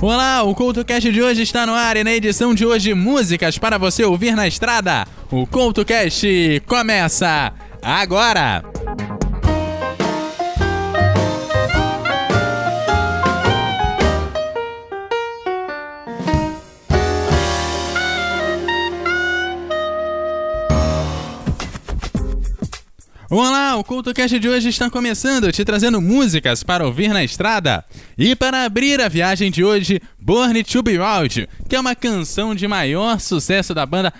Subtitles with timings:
[0.00, 3.76] Olá, o CoutoCast de hoje está no ar e na edição de hoje músicas para
[3.78, 5.04] você ouvir na estrada.
[5.28, 8.62] O CoutoCast começa agora!
[23.30, 27.84] Olá, o CultoCast de hoje está começando, te trazendo músicas para ouvir na estrada.
[28.16, 32.54] E para abrir a viagem de hoje, Born to Be Wild, que é uma canção
[32.54, 34.14] de maior sucesso da banda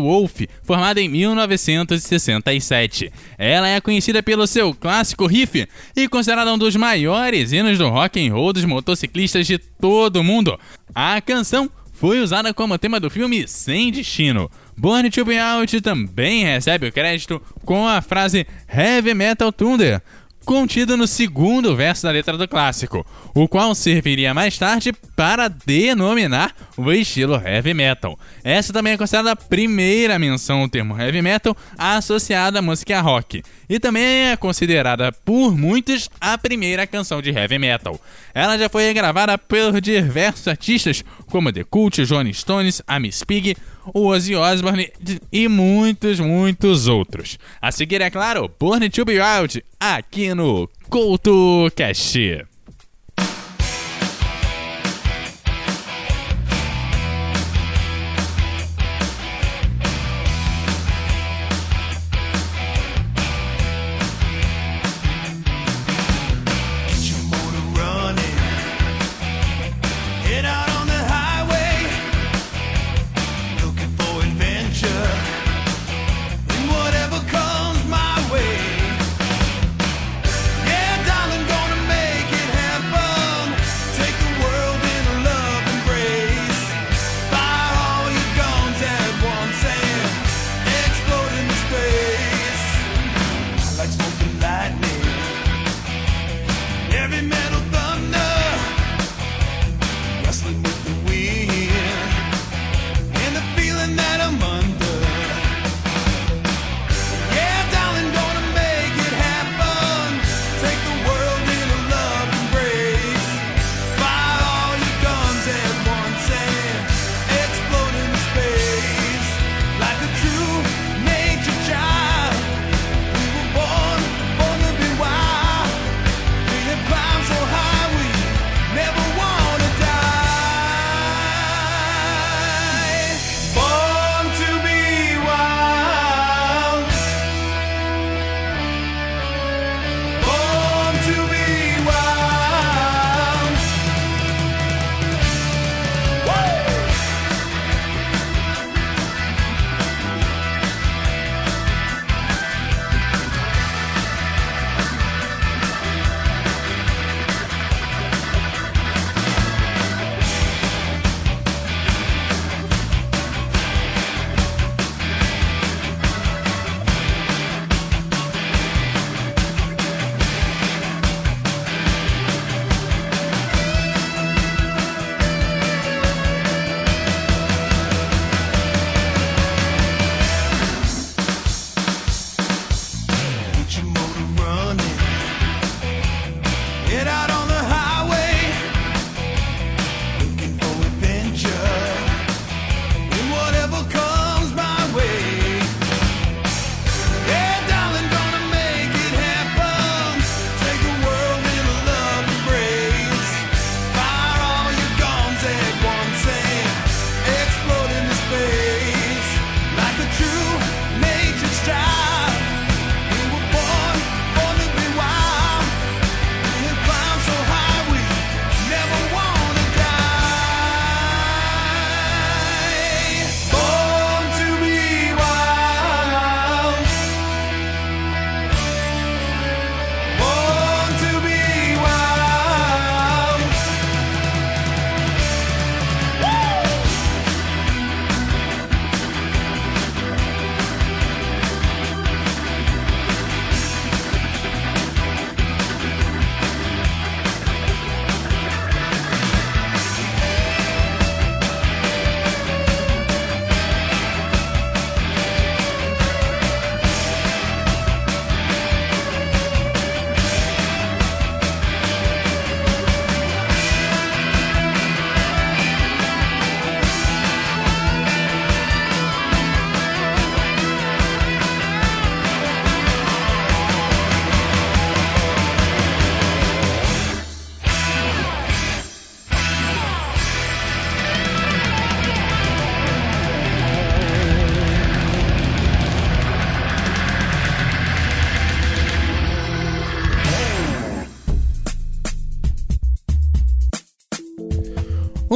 [0.00, 3.12] Wolf, formada em 1967.
[3.38, 8.26] Ela é conhecida pelo seu clássico riff e considerada um dos maiores hinos do rock
[8.26, 10.58] and roll dos motociclistas de todo o mundo.
[10.92, 14.50] A canção foi usada como tema do filme Sem Destino.
[14.76, 20.02] Born to Be Out também recebe o crédito com a frase Heavy Metal Thunder,
[20.44, 26.54] contido no segundo verso da letra do clássico, o qual serviria mais tarde para denominar
[26.76, 28.18] o estilo heavy metal.
[28.42, 33.42] Essa também é considerada a primeira menção ao termo heavy metal associada à música rock,
[33.72, 37.98] e também é considerada por muitos a primeira canção de heavy metal.
[38.34, 43.56] Ela já foi gravada por diversos artistas como The Cult, Johnny Stones, a Miss Pig,
[43.94, 44.92] Ozzy Osbourne
[45.32, 47.38] e muitos, muitos outros.
[47.62, 52.51] A seguir, é claro, Born to Be Wild, aqui no CoutoCast.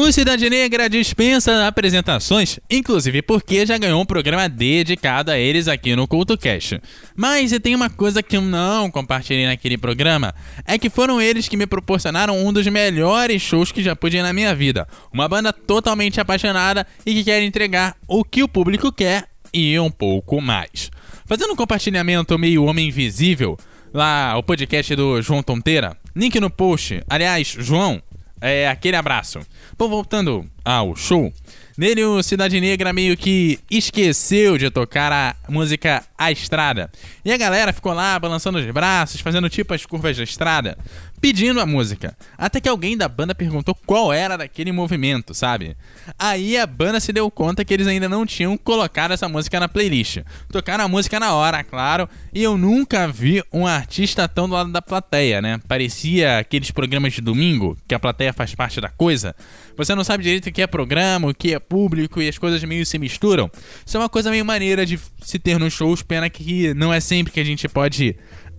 [0.06, 5.96] O Cidade Negra dispensa apresentações, inclusive porque já ganhou um programa dedicado a eles aqui
[5.96, 6.80] no CultoCast.
[7.16, 10.32] Mas tem uma coisa que eu não compartilhei naquele programa,
[10.64, 14.32] é que foram eles que me proporcionaram um dos melhores shows que já pude na
[14.32, 14.86] minha vida.
[15.12, 19.90] Uma banda totalmente apaixonada e que quer entregar o que o público quer e um
[19.90, 20.88] pouco mais.
[21.26, 23.58] Fazendo um compartilhamento meio homem invisível,
[23.92, 27.02] lá o podcast do João Tonteira, link no post.
[27.08, 28.00] Aliás, João,
[28.40, 29.40] é aquele abraço.
[29.78, 31.32] Bom, voltando ao show.
[31.78, 36.90] Nele, o Cidade Negra meio que esqueceu de tocar a música A Estrada.
[37.24, 40.76] E a galera ficou lá balançando os braços, fazendo tipo as curvas da estrada
[41.20, 42.16] pedindo a música.
[42.36, 45.76] Até que alguém da banda perguntou qual era daquele movimento, sabe?
[46.18, 49.68] Aí a banda se deu conta que eles ainda não tinham colocado essa música na
[49.68, 50.18] playlist.
[50.50, 54.70] Tocaram a música na hora, claro, e eu nunca vi um artista tão do lado
[54.70, 55.60] da plateia, né?
[55.66, 59.34] Parecia aqueles programas de domingo, que a plateia faz parte da coisa.
[59.76, 62.62] Você não sabe direito o que é programa, o que é público e as coisas
[62.64, 63.50] meio se misturam.
[63.84, 67.00] Isso é uma coisa meio maneira de se ter nos shows, pena que não é
[67.00, 68.16] sempre que a gente pode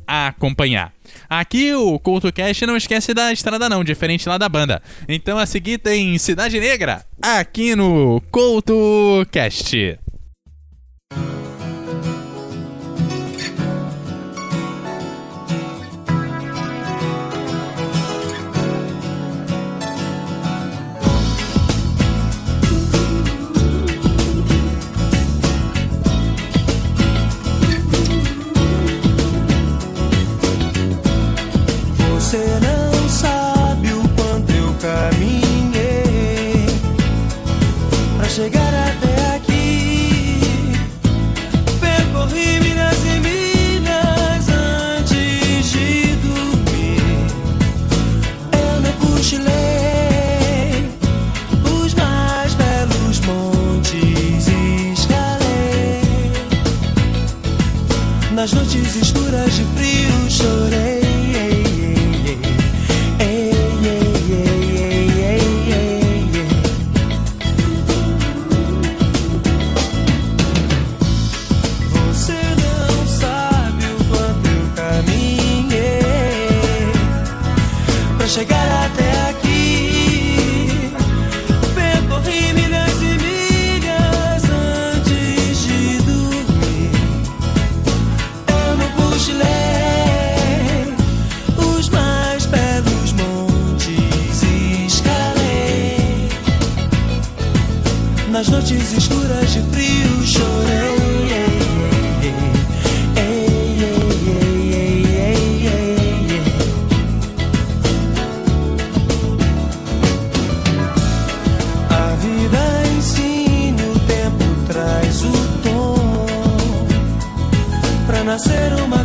[0.07, 0.93] acompanhar.
[1.29, 4.81] Aqui o CultoCast não esquece da estrada não, diferente lá da banda.
[5.07, 9.99] Então a seguir tem Cidade Negra, aqui no CultoCast.
[35.11, 35.46] mí.
[118.37, 118.96] Pra nascer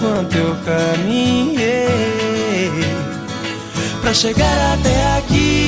[0.00, 1.88] quanto eu caminhei
[4.00, 5.67] pra chegar até aqui.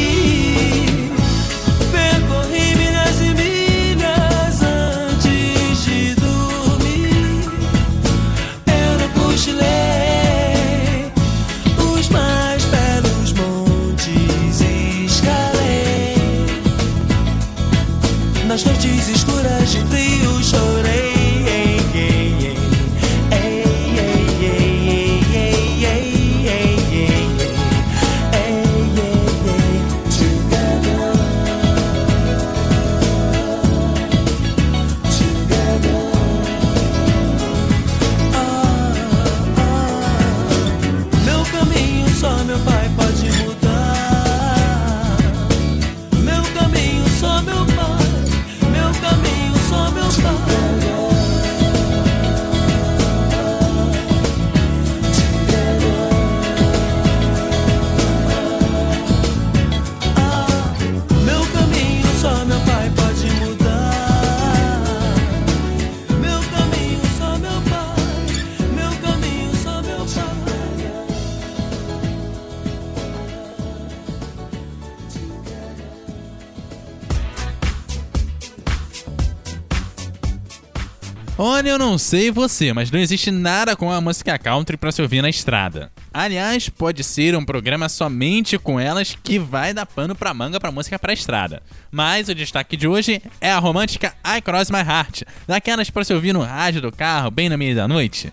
[81.43, 85.01] Olha, eu não sei você, mas não existe nada com a música country pra se
[85.01, 85.91] ouvir na estrada.
[86.13, 90.71] Aliás, pode ser um programa somente com elas que vai dar pano pra manga pra
[90.71, 91.63] música pra estrada.
[91.91, 96.13] Mas o destaque de hoje é a romântica I Cross My Heart, daquelas pra se
[96.13, 98.31] ouvir no rádio do carro bem na meia da noite.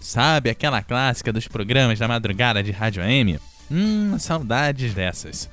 [0.00, 3.38] Sabe aquela clássica dos programas da madrugada de rádio AM?
[3.70, 5.48] Hum, saudades dessas.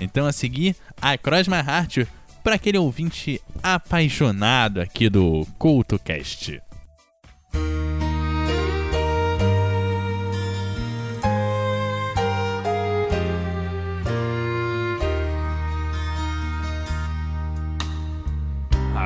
[0.00, 2.08] Então a seguir, I Cross My Heart
[2.48, 6.62] para aquele ouvinte apaixonado aqui do CultoCast.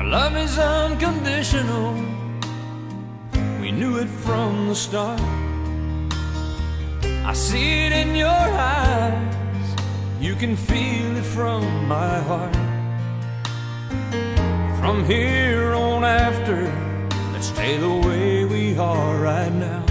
[0.05, 1.95] Love is unconditional.
[3.59, 5.19] We knew it from the start.
[7.25, 9.75] I see it in your eyes.
[10.21, 12.62] You can feel it from my heart.
[14.83, 16.69] From here on after,
[17.31, 19.85] let's stay the way we are right now.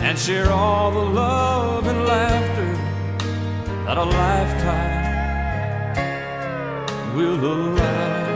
[0.00, 2.72] And share all the love and laughter
[3.86, 5.06] that a lifetime
[7.16, 8.26] will allow.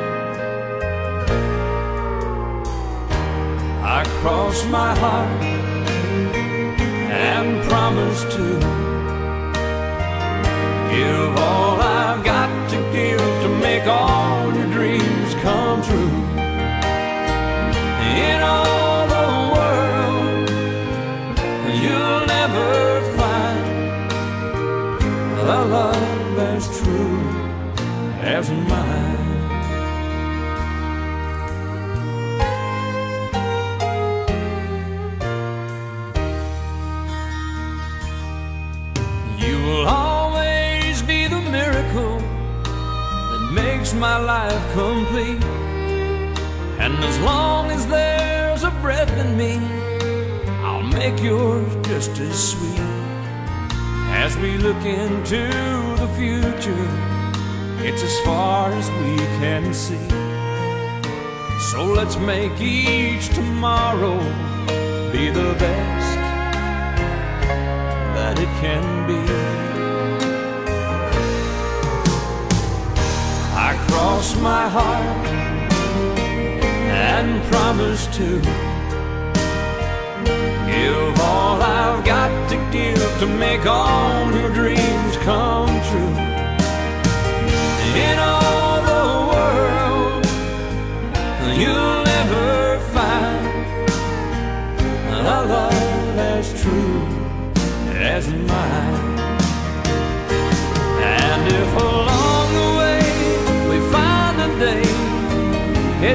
[3.98, 5.42] I cross my heart
[7.12, 8.46] and promise to
[10.96, 14.29] give all I've got to give to make all
[15.82, 16.10] true.
[18.22, 20.50] In all the world,
[21.82, 24.12] you'll never find
[25.38, 27.20] a love as true
[28.20, 29.18] as mine.
[39.38, 45.69] You will always be the miracle that makes my life complete.
[46.82, 49.58] And as long as there's a breath in me,
[50.64, 52.80] I'll make yours just as sweet.
[54.24, 55.42] As we look into
[56.02, 56.88] the future,
[57.84, 60.08] it's as far as we can see.
[61.70, 64.18] So let's make each tomorrow
[65.12, 66.16] be the best
[68.16, 69.20] that it can be.
[73.68, 75.29] I cross my heart
[77.00, 78.40] and promise to.
[80.70, 84.79] Give all I've got to give to make all your dreams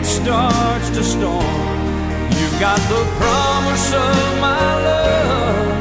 [0.05, 1.41] it starts to storm,
[2.37, 5.74] you've got the promise of my love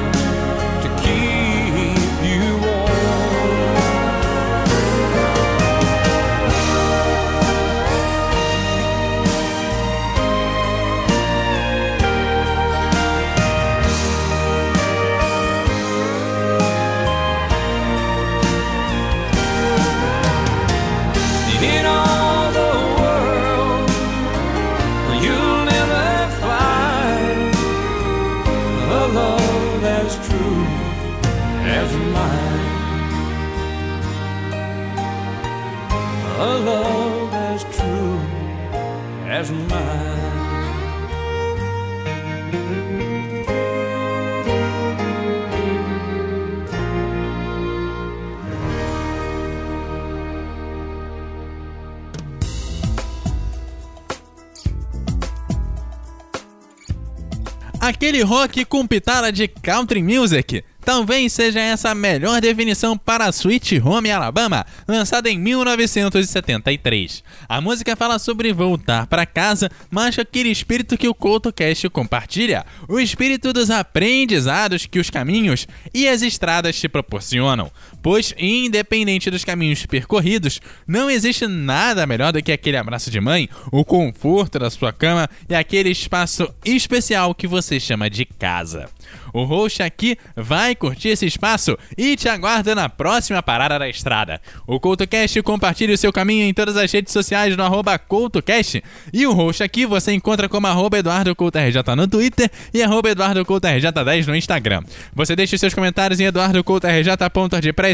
[57.85, 60.65] Aquele rock com pitada de country music.
[60.83, 67.23] Talvez seja essa a melhor definição para Sweet Home Alabama, lançada em 1973.
[67.47, 72.99] A música fala sobre voltar para casa, mas aquele espírito que o CoutoCast compartilha, o
[72.99, 77.71] espírito dos aprendizados que os caminhos e as estradas te proporcionam.
[78.05, 83.49] Pois, independente dos caminhos percorridos, não existe nada melhor do que aquele abraço de mãe,
[83.73, 88.91] o conforto da sua cama e aquele espaço especial que você chama de casa.
[89.33, 94.39] O host aqui vai curtir esse espaço e te aguarda na próxima parada da estrada.
[94.67, 98.85] O CoutoCast compartilha o seu caminho em todas as redes sociais no arroba CoutoCast
[99.15, 104.37] e o host aqui você encontra como arroba EduardoCoutoRJ no Twitter e arroba EduardoCoutoRJ10 no
[104.37, 104.83] Instagram.
[105.15, 106.27] Você deixa os seus comentários em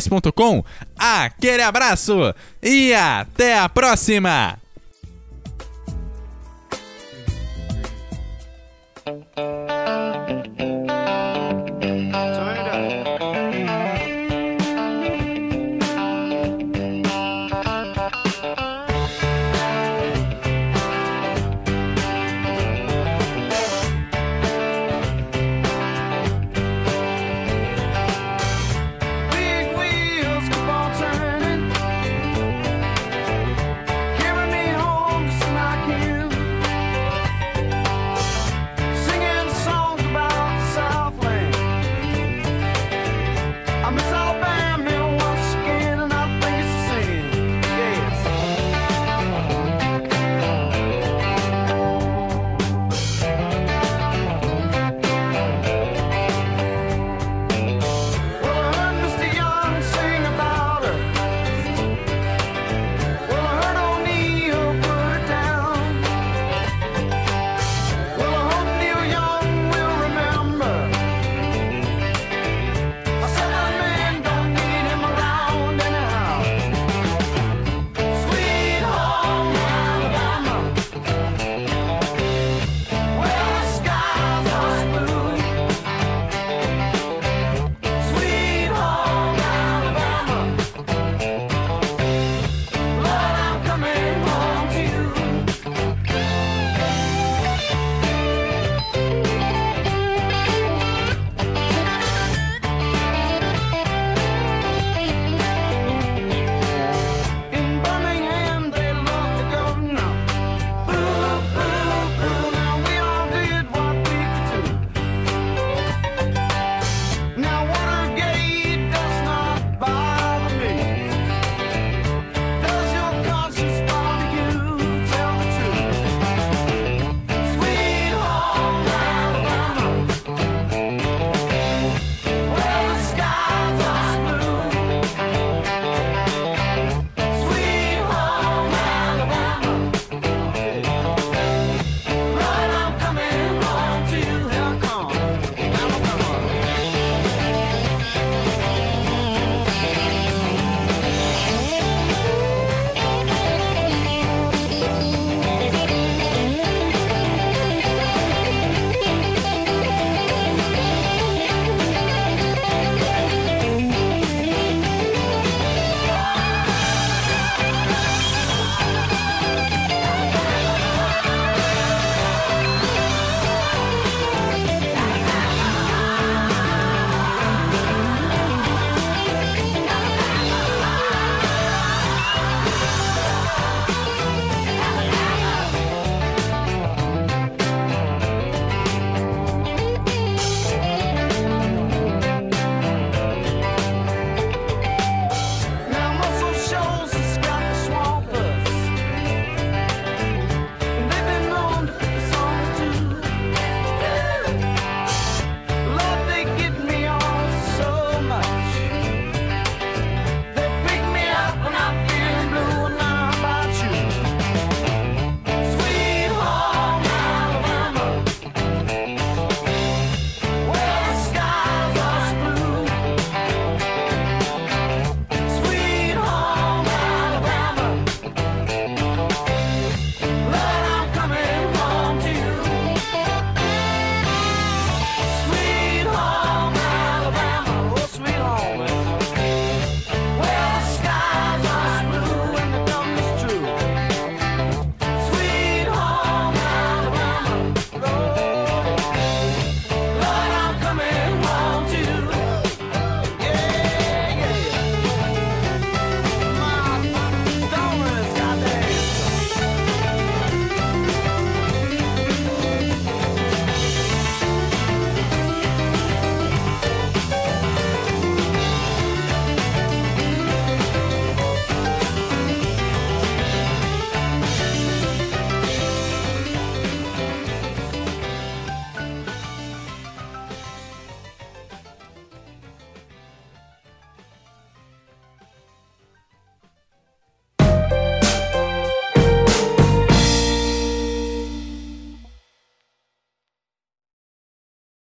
[0.01, 0.65] eduardocoutorj.ordpress.com.
[0.99, 4.60] Aquele abraço e até a próxima!